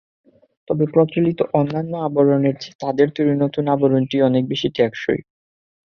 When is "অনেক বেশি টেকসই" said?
4.21-5.21